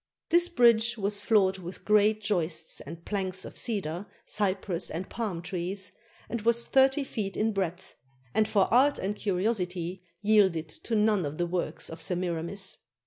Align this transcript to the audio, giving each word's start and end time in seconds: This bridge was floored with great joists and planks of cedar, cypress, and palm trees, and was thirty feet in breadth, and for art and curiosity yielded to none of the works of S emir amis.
This 0.29 0.49
bridge 0.49 0.97
was 0.97 1.21
floored 1.21 1.59
with 1.59 1.85
great 1.85 2.21
joists 2.21 2.81
and 2.81 3.05
planks 3.05 3.45
of 3.45 3.55
cedar, 3.55 4.07
cypress, 4.25 4.89
and 4.89 5.07
palm 5.07 5.43
trees, 5.43 5.91
and 6.27 6.41
was 6.41 6.65
thirty 6.65 7.03
feet 7.03 7.37
in 7.37 7.51
breadth, 7.51 7.93
and 8.33 8.47
for 8.47 8.63
art 8.73 8.97
and 8.97 9.15
curiosity 9.15 10.01
yielded 10.23 10.69
to 10.69 10.95
none 10.95 11.23
of 11.23 11.37
the 11.37 11.45
works 11.45 11.87
of 11.87 11.99
S 11.99 12.09
emir 12.09 12.39
amis. 12.39 12.77